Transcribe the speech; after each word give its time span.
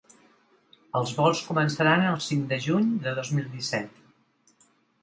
Els 0.99 1.13
vols 1.17 1.43
començaran 1.49 2.07
el 2.13 2.17
cinc 2.29 2.49
de 2.55 2.61
juny 2.71 2.89
de 3.07 3.15
dos 3.21 3.35
mil 3.39 3.55
disset. 3.55 4.69